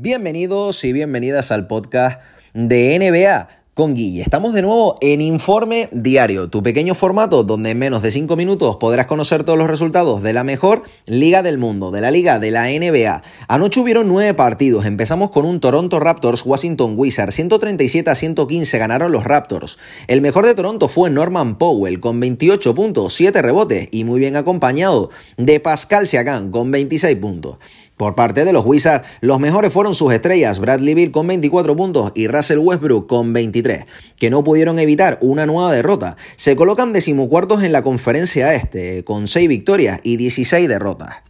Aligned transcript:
Bienvenidos 0.00 0.84
y 0.84 0.92
bienvenidas 0.92 1.50
al 1.50 1.66
podcast 1.66 2.20
de 2.54 2.96
NBA 3.00 3.48
con 3.74 3.94
Guille. 3.94 4.22
Estamos 4.22 4.54
de 4.54 4.62
nuevo 4.62 4.96
en 5.00 5.20
Informe 5.20 5.88
Diario, 5.90 6.48
tu 6.48 6.62
pequeño 6.62 6.94
formato 6.94 7.42
donde 7.42 7.70
en 7.70 7.80
menos 7.80 8.02
de 8.02 8.12
5 8.12 8.36
minutos 8.36 8.76
podrás 8.76 9.06
conocer 9.06 9.42
todos 9.42 9.58
los 9.58 9.68
resultados 9.68 10.22
de 10.22 10.32
la 10.32 10.44
mejor 10.44 10.84
liga 11.06 11.42
del 11.42 11.58
mundo, 11.58 11.90
de 11.90 12.00
la 12.00 12.12
liga 12.12 12.38
de 12.38 12.52
la 12.52 12.68
NBA. 12.68 13.22
Anoche 13.48 13.80
hubieron 13.80 14.06
9 14.06 14.34
partidos. 14.34 14.86
Empezamos 14.86 15.30
con 15.30 15.44
un 15.44 15.58
Toronto 15.58 15.98
Raptors 15.98 16.46
Washington 16.46 16.94
Wizards. 16.96 17.34
137 17.34 18.08
a 18.08 18.14
115 18.14 18.78
ganaron 18.78 19.10
los 19.10 19.24
Raptors. 19.24 19.78
El 20.06 20.20
mejor 20.20 20.46
de 20.46 20.54
Toronto 20.54 20.86
fue 20.86 21.10
Norman 21.10 21.58
Powell 21.58 21.98
con 21.98 22.20
28 22.20 22.72
puntos, 22.72 23.14
7 23.14 23.42
rebotes 23.42 23.88
y 23.90 24.04
muy 24.04 24.20
bien 24.20 24.36
acompañado 24.36 25.10
de 25.36 25.58
Pascal 25.58 26.06
Siakam 26.06 26.52
con 26.52 26.70
26 26.70 27.16
puntos. 27.16 27.58
Por 27.98 28.14
parte 28.14 28.44
de 28.44 28.52
los 28.52 28.64
Wizards, 28.64 29.06
los 29.20 29.40
mejores 29.40 29.72
fueron 29.72 29.92
sus 29.92 30.12
estrellas, 30.12 30.60
Bradley 30.60 30.94
Bill 30.94 31.10
con 31.10 31.26
24 31.26 31.76
puntos 31.76 32.12
y 32.14 32.28
Russell 32.28 32.58
Westbrook 32.58 33.08
con 33.08 33.32
23, 33.32 33.86
que 34.16 34.30
no 34.30 34.44
pudieron 34.44 34.78
evitar 34.78 35.18
una 35.20 35.46
nueva 35.46 35.72
derrota. 35.72 36.16
Se 36.36 36.54
colocan 36.54 36.92
decimocuartos 36.92 37.64
en 37.64 37.72
la 37.72 37.82
conferencia 37.82 38.54
este, 38.54 39.02
con 39.02 39.26
6 39.26 39.48
victorias 39.48 40.00
y 40.04 40.16
16 40.16 40.68
derrotas. 40.68 41.27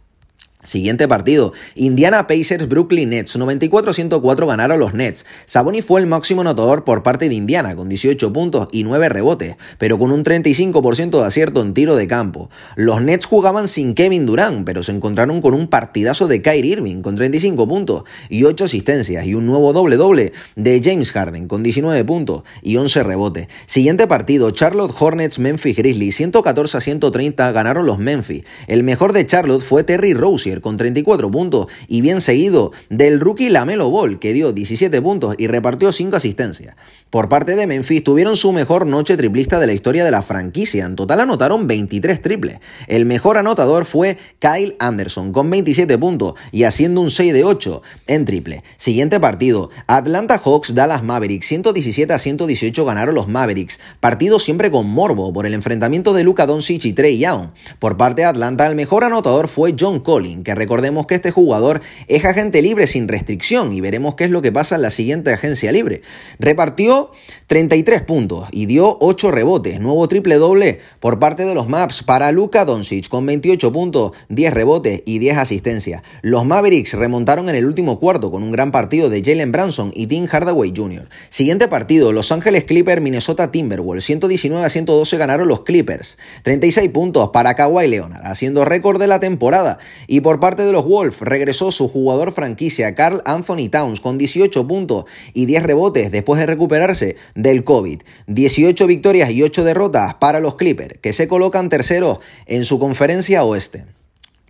Siguiente 0.61 1.07
partido, 1.07 1.53
Indiana 1.75 2.27
Pacers 2.27 2.67
Brooklyn 2.67 3.11
Nets, 3.11 3.39
94-104 3.39 4.45
ganaron 4.45 4.77
los 4.77 4.93
Nets. 4.93 5.25
Sabonis 5.45 5.85
fue 5.85 6.01
el 6.01 6.05
máximo 6.05 6.41
anotador 6.41 6.83
por 6.83 7.01
parte 7.01 7.29
de 7.29 7.35
Indiana, 7.35 7.77
con 7.77 7.87
18 7.87 8.33
puntos 8.33 8.67
y 8.73 8.83
9 8.83 9.07
rebotes, 9.07 9.55
pero 9.77 9.97
con 9.97 10.11
un 10.11 10.25
35% 10.25 11.11
de 11.21 11.25
acierto 11.25 11.61
en 11.61 11.73
tiro 11.73 11.95
de 11.95 12.07
campo. 12.07 12.49
Los 12.75 13.01
Nets 13.01 13.25
jugaban 13.25 13.69
sin 13.69 13.93
Kevin 13.93 14.25
Durant, 14.25 14.65
pero 14.65 14.83
se 14.83 14.91
encontraron 14.91 15.39
con 15.39 15.53
un 15.53 15.69
partidazo 15.69 16.27
de 16.27 16.41
Kyrie 16.41 16.73
Irving, 16.73 17.03
con 17.03 17.15
35 17.15 17.65
puntos 17.65 18.03
y 18.27 18.43
8 18.43 18.65
asistencias, 18.65 19.25
y 19.25 19.35
un 19.35 19.45
nuevo 19.45 19.71
doble-doble 19.71 20.33
de 20.57 20.81
James 20.83 21.13
Harden, 21.13 21.47
con 21.47 21.63
19 21.63 22.03
puntos 22.03 22.43
y 22.61 22.75
11 22.75 23.03
rebotes. 23.03 23.47
Siguiente 23.65 24.07
partido, 24.07 24.51
Charlotte 24.51 24.93
Hornets 24.99 25.39
Memphis 25.39 25.77
Grizzlies, 25.77 26.19
114-130 26.19 27.53
ganaron 27.53 27.85
los 27.85 27.97
Memphis. 27.97 28.43
El 28.67 28.83
mejor 28.83 29.13
de 29.13 29.25
Charlotte 29.25 29.63
fue 29.63 29.85
Terry 29.85 30.13
Rose 30.13 30.48
con 30.61 30.77
34 30.77 31.29
puntos 31.29 31.67
y 31.87 32.01
bien 32.01 32.21
seguido 32.21 32.71
del 32.89 33.19
rookie 33.19 33.49
Lamelo 33.49 33.89
Ball 33.89 34.19
que 34.19 34.33
dio 34.33 34.51
17 34.51 35.01
puntos 35.01 35.35
y 35.37 35.47
repartió 35.47 35.91
5 35.91 36.15
asistencias. 36.15 36.75
Por 37.09 37.29
parte 37.29 37.55
de 37.55 37.67
Memphis 37.67 38.03
tuvieron 38.03 38.35
su 38.35 38.51
mejor 38.51 38.85
noche 38.85 39.17
triplista 39.17 39.59
de 39.59 39.67
la 39.67 39.73
historia 39.73 40.03
de 40.03 40.11
la 40.11 40.21
franquicia, 40.21 40.85
en 40.85 40.95
total 40.95 41.21
anotaron 41.21 41.67
23 41.67 42.21
triples. 42.21 42.59
El 42.87 43.05
mejor 43.05 43.37
anotador 43.37 43.85
fue 43.85 44.17
Kyle 44.39 44.75
Anderson 44.79 45.31
con 45.31 45.49
27 45.49 45.97
puntos 45.97 46.33
y 46.51 46.63
haciendo 46.63 47.01
un 47.01 47.11
6 47.11 47.33
de 47.33 47.43
8 47.43 47.81
en 48.07 48.25
triple. 48.25 48.63
Siguiente 48.77 49.19
partido, 49.19 49.69
Atlanta 49.87 50.37
Hawks 50.37 50.75
Dallas 50.75 51.03
Mavericks 51.03 51.47
117 51.47 52.13
a 52.13 52.19
118 52.19 52.85
ganaron 52.85 53.15
los 53.15 53.27
Mavericks, 53.27 53.79
partido 53.99 54.39
siempre 54.39 54.71
con 54.71 54.87
morbo 54.87 55.33
por 55.33 55.45
el 55.45 55.53
enfrentamiento 55.53 56.13
de 56.13 56.23
Luka 56.23 56.45
Doncic 56.45 56.85
y 56.85 56.93
Trey 56.93 57.17
Young. 57.17 57.49
Por 57.79 57.97
parte 57.97 58.21
de 58.21 58.27
Atlanta 58.27 58.67
el 58.67 58.75
mejor 58.75 59.03
anotador 59.03 59.47
fue 59.47 59.75
John 59.79 59.99
Collins 59.99 60.38
que 60.43 60.55
recordemos 60.55 61.05
que 61.05 61.15
este 61.15 61.31
jugador 61.31 61.81
es 62.07 62.25
agente 62.25 62.61
libre 62.61 62.87
sin 62.87 63.07
restricción 63.07 63.73
y 63.73 63.81
veremos 63.81 64.15
qué 64.15 64.25
es 64.25 64.29
lo 64.31 64.41
que 64.41 64.51
pasa 64.51 64.75
en 64.75 64.81
la 64.81 64.91
siguiente 64.91 65.33
agencia 65.33 65.71
libre. 65.71 66.01
Repartió 66.39 67.11
33 67.47 68.01
puntos 68.03 68.47
y 68.51 68.65
dio 68.65 68.97
8 69.01 69.31
rebotes, 69.31 69.79
nuevo 69.79 70.07
triple 70.07 70.35
doble 70.35 70.79
por 70.99 71.19
parte 71.19 71.45
de 71.45 71.55
los 71.55 71.67
Maps 71.67 72.03
para 72.03 72.31
Luka 72.31 72.65
Doncic 72.65 73.07
con 73.09 73.25
28 73.25 73.71
puntos, 73.71 74.11
10 74.29 74.53
rebotes 74.53 75.01
y 75.05 75.19
10 75.19 75.37
asistencias. 75.37 76.03
Los 76.21 76.45
Mavericks 76.45 76.93
remontaron 76.93 77.49
en 77.49 77.55
el 77.55 77.65
último 77.65 77.99
cuarto 77.99 78.31
con 78.31 78.43
un 78.43 78.51
gran 78.51 78.71
partido 78.71 79.09
de 79.09 79.23
Jalen 79.23 79.51
Branson 79.51 79.91
y 79.95 80.07
Tim 80.07 80.27
Hardaway 80.27 80.73
Jr. 80.75 81.07
Siguiente 81.29 81.67
partido, 81.67 82.11
Los 82.11 82.31
Ángeles 82.31 82.65
Clippers 82.65 83.01
Minnesota 83.01 83.51
Timberwolves, 83.51 84.05
119 84.05 84.65
a 84.65 84.69
112 84.69 85.17
ganaron 85.17 85.47
los 85.47 85.61
Clippers, 85.61 86.17
36 86.43 86.89
puntos 86.91 87.29
para 87.29 87.55
Kawhi 87.55 87.87
Leonard, 87.87 88.25
haciendo 88.25 88.65
récord 88.65 88.99
de 88.99 89.07
la 89.07 89.19
temporada 89.19 89.79
y 90.07 90.21
parte 90.37 90.63
de 90.63 90.71
los 90.71 90.85
Wolves 90.85 91.21
regresó 91.21 91.71
su 91.71 91.87
jugador 91.87 92.31
franquicia 92.31 92.93
Carl 92.93 93.23
Anthony 93.25 93.69
Towns 93.71 93.99
con 93.99 94.19
18 94.19 94.67
puntos 94.67 95.05
y 95.33 95.47
10 95.47 95.63
rebotes 95.63 96.11
después 96.11 96.39
de 96.39 96.45
recuperarse 96.45 97.15
del 97.33 97.63
COVID. 97.63 98.01
18 98.27 98.85
victorias 98.85 99.31
y 99.31 99.41
8 99.41 99.63
derrotas 99.63 100.13
para 100.15 100.39
los 100.39 100.53
Clippers, 100.53 100.99
que 101.01 101.13
se 101.13 101.27
colocan 101.27 101.69
terceros 101.69 102.19
en 102.45 102.65
su 102.65 102.77
conferencia 102.77 103.43
oeste. 103.43 103.85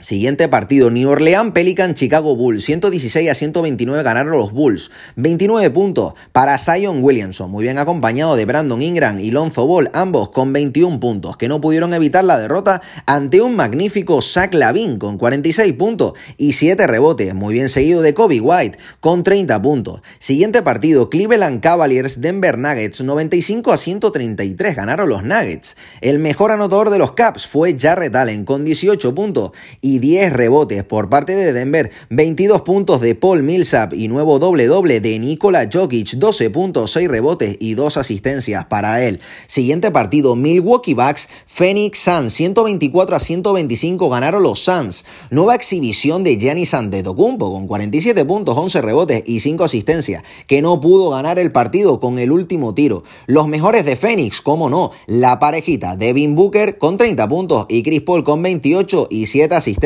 Siguiente 0.01 0.47
partido, 0.47 0.89
New 0.89 1.09
Orleans 1.09 1.51
Pelican 1.51 1.93
Chicago 1.93 2.33
Bulls, 2.33 2.63
116 2.63 3.29
a 3.29 3.33
129 3.33 4.01
ganaron 4.01 4.31
los 4.31 4.53
Bulls, 4.53 4.91
29 5.17 5.69
puntos 5.71 6.13
para 6.31 6.57
Zion 6.57 7.03
Williamson, 7.03 7.51
muy 7.51 7.63
bien 7.63 7.77
acompañado 7.77 8.37
de 8.37 8.45
Brandon 8.45 8.81
Ingram 8.81 9.19
y 9.19 9.31
Lonzo 9.31 9.67
Ball, 9.67 9.89
ambos 9.91 10.29
con 10.29 10.53
21 10.53 11.01
puntos, 11.01 11.35
que 11.35 11.49
no 11.49 11.59
pudieron 11.59 11.93
evitar 11.93 12.23
la 12.23 12.39
derrota 12.39 12.81
ante 13.05 13.41
un 13.41 13.57
magnífico 13.57 14.21
Zach 14.21 14.53
Lavin 14.53 14.99
con 14.99 15.17
46 15.17 15.73
puntos 15.73 16.13
y 16.37 16.53
7 16.53 16.87
rebotes, 16.87 17.35
muy 17.35 17.55
bien 17.55 17.67
seguido 17.67 18.01
de 18.01 18.13
Kobe 18.13 18.39
White 18.39 18.77
con 19.01 19.23
30 19.23 19.61
puntos. 19.61 19.99
Siguiente 20.17 20.61
partido, 20.61 21.09
Cleveland 21.09 21.59
Cavaliers 21.59 22.21
Denver 22.21 22.57
Nuggets, 22.57 23.01
95 23.01 23.73
a 23.73 23.77
133 23.77 24.77
ganaron 24.77 25.09
los 25.09 25.23
Nuggets. 25.23 25.75
El 25.99 26.19
mejor 26.19 26.51
anotador 26.51 26.89
de 26.89 26.99
los 26.99 27.11
Caps 27.11 27.45
fue 27.45 27.77
Jarrett 27.77 28.15
Allen 28.15 28.45
con 28.45 28.63
18 28.63 29.13
puntos 29.13 29.51
10 29.97 30.33
rebotes 30.33 30.83
por 30.83 31.09
parte 31.09 31.35
de 31.35 31.51
Denver, 31.51 31.89
22 32.11 32.61
puntos 32.61 33.01
de 33.01 33.15
Paul 33.15 33.41
Millsap 33.41 33.95
y 33.95 34.07
nuevo 34.07 34.37
doble 34.37 34.67
doble 34.67 34.99
de 34.99 35.17
Nikola 35.17 35.67
Jokic, 35.73 36.11
12 36.11 36.51
puntos, 36.51 36.91
6 36.91 37.09
rebotes 37.09 37.57
y 37.59 37.73
2 37.73 37.97
asistencias 37.97 38.65
para 38.65 39.03
él. 39.03 39.19
Siguiente 39.47 39.89
partido, 39.89 40.35
Milwaukee 40.35 40.93
Bucks, 40.93 41.29
Phoenix 41.47 41.97
Suns, 41.97 42.33
124 42.33 43.15
a 43.15 43.19
125 43.19 44.09
ganaron 44.11 44.43
los 44.43 44.59
Suns. 44.59 45.05
Nueva 45.31 45.55
exhibición 45.55 46.23
de 46.23 46.37
Giannis 46.37 46.75
Antetokounmpo 46.75 47.51
con 47.51 47.65
47 47.65 48.23
puntos, 48.25 48.55
11 48.55 48.81
rebotes 48.81 49.23
y 49.25 49.39
5 49.39 49.63
asistencias, 49.63 50.21
que 50.45 50.61
no 50.61 50.79
pudo 50.79 51.09
ganar 51.09 51.39
el 51.39 51.51
partido 51.51 51.99
con 51.99 52.19
el 52.19 52.31
último 52.31 52.75
tiro. 52.75 53.03
Los 53.25 53.47
mejores 53.47 53.85
de 53.85 53.95
Phoenix, 53.95 54.41
como 54.41 54.69
no, 54.69 54.91
la 55.07 55.39
parejita 55.39 55.95
Devin 55.95 56.35
Booker 56.35 56.77
con 56.77 56.97
30 56.97 57.27
puntos 57.27 57.65
y 57.69 57.81
Chris 57.81 58.01
Paul 58.01 58.23
con 58.23 58.43
28 58.43 59.07
y 59.09 59.25
7 59.25 59.55
asistencias 59.55 59.78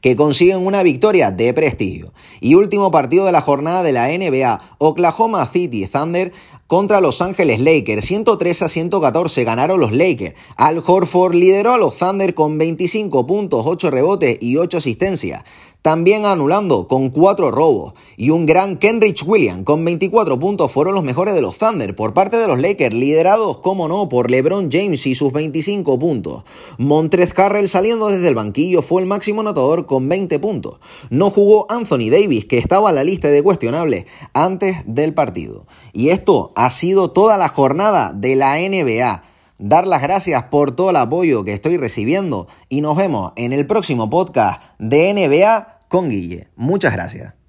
que 0.00 0.16
consiguen 0.16 0.66
una 0.66 0.82
victoria 0.82 1.30
de 1.30 1.52
prestigio. 1.54 2.12
Y 2.40 2.54
último 2.54 2.90
partido 2.90 3.26
de 3.26 3.32
la 3.32 3.40
jornada 3.40 3.82
de 3.82 3.92
la 3.92 4.08
NBA, 4.08 4.76
Oklahoma 4.78 5.46
City 5.46 5.86
Thunder 5.86 6.32
contra 6.66 7.00
Los 7.00 7.20
Ángeles 7.20 7.58
Lakers. 7.58 8.04
103 8.04 8.62
a 8.62 8.68
114 8.68 9.42
ganaron 9.44 9.80
los 9.80 9.92
Lakers. 9.92 10.36
Al 10.56 10.82
Horford 10.86 11.34
lideró 11.34 11.72
a 11.72 11.78
los 11.78 11.96
Thunder 11.96 12.32
con 12.34 12.58
25 12.58 13.26
puntos, 13.26 13.64
8 13.66 13.90
rebotes 13.90 14.38
y 14.40 14.56
8 14.56 14.78
asistencias 14.78 15.42
también 15.82 16.26
anulando 16.26 16.86
con 16.86 17.10
cuatro 17.10 17.50
robos. 17.50 17.94
Y 18.16 18.30
un 18.30 18.46
gran 18.46 18.76
Kenrich 18.76 19.24
Williams 19.26 19.64
con 19.64 19.84
24 19.84 20.38
puntos 20.38 20.70
fueron 20.70 20.94
los 20.94 21.04
mejores 21.04 21.34
de 21.34 21.42
los 21.42 21.58
Thunder 21.58 21.94
por 21.96 22.14
parte 22.14 22.36
de 22.36 22.46
los 22.46 22.60
Lakers, 22.60 22.94
liderados, 22.94 23.58
como 23.58 23.88
no, 23.88 24.08
por 24.08 24.30
LeBron 24.30 24.70
James 24.70 25.06
y 25.06 25.14
sus 25.14 25.32
25 25.32 25.98
puntos. 25.98 26.44
Montrez 26.78 27.38
Harrell 27.38 27.68
saliendo 27.68 28.08
desde 28.08 28.28
el 28.28 28.34
banquillo 28.34 28.82
fue 28.82 29.02
el 29.02 29.08
máximo 29.08 29.40
anotador 29.40 29.86
con 29.86 30.08
20 30.08 30.38
puntos. 30.38 30.78
No 31.08 31.30
jugó 31.30 31.66
Anthony 31.70 32.10
Davis, 32.10 32.44
que 32.44 32.58
estaba 32.58 32.90
en 32.90 32.96
la 32.96 33.04
lista 33.04 33.28
de 33.28 33.42
cuestionables 33.42 34.06
antes 34.34 34.82
del 34.86 35.14
partido. 35.14 35.66
Y 35.92 36.10
esto 36.10 36.52
ha 36.56 36.70
sido 36.70 37.10
toda 37.10 37.36
la 37.38 37.48
jornada 37.48 38.12
de 38.14 38.36
la 38.36 38.56
NBA 38.58 39.29
dar 39.60 39.86
las 39.86 40.02
gracias 40.02 40.44
por 40.44 40.74
todo 40.74 40.90
el 40.90 40.96
apoyo 40.96 41.44
que 41.44 41.52
estoy 41.52 41.76
recibiendo 41.76 42.48
y 42.68 42.80
nos 42.80 42.96
vemos 42.96 43.32
en 43.36 43.52
el 43.52 43.66
próximo 43.66 44.10
podcast 44.10 44.62
de 44.78 45.12
NBA 45.12 45.80
con 45.88 46.08
Guille. 46.08 46.48
Muchas 46.56 46.92
gracias. 46.92 47.39